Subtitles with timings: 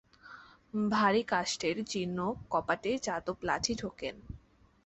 [0.91, 2.19] ভারী কাষ্ঠের জীর্ণ
[2.51, 4.15] কপাটে যাদব লাঠি ঠোকেন।